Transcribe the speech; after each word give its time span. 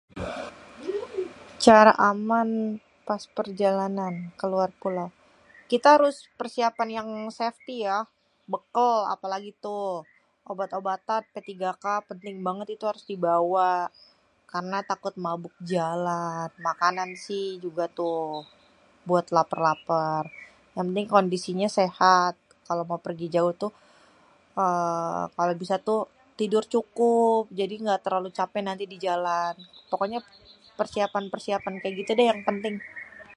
"""Cara 1.65 1.93
aman 2.11 2.49
pas 3.07 3.23
perjalanan 3.37 4.13
ke 4.39 4.45
luar 4.53 4.69
pulau?"" 4.81 5.09
Kita 5.71 5.87
harus 5.95 6.15
persiapan 6.39 6.87
yang 6.97 7.09
safety 7.39 7.75
ya, 7.87 7.97
bekel 8.51 8.91
apalagi 9.15 9.51
tuh, 9.65 9.87
obat-obatan 10.51 11.21
P3K 11.33 11.85
penting 12.09 12.35
banget 12.47 12.67
tuh 12.81 12.87
harus 12.91 13.05
dibawa, 13.11 13.69
karena 14.51 14.77
takut 14.91 15.13
mabuk 15.25 15.55
jalan. 15.73 16.47
Makanan 16.67 17.09
sih 17.25 17.47
juga 17.65 17.85
tuh 17.99 18.21
buat 19.09 19.25
laper-laper, 19.37 20.23
yang 20.75 20.85
penting 20.89 21.07
kondisinya 21.15 21.69
sehat 21.79 22.33
kalo 22.67 22.81
mau 22.89 22.99
pergi 23.07 23.27
jauh 23.35 23.53
tuh 23.63 23.73
uhm 24.63 25.23
kalo 25.37 25.51
bisa 25.61 25.75
tuh 25.87 26.01
tidur 26.39 26.63
cukup, 26.73 27.43
jadi 27.59 27.73
nggak 27.83 28.01
terlalu 28.05 28.29
capek 28.37 28.61
di 28.93 28.97
jalan. 29.05 29.53
Pokoknya 29.91 30.19
persiapan-persiapan 30.79 31.73
gitu 31.99 32.11
deh 32.17 32.27
yang 32.31 32.41
penting." 32.47 32.75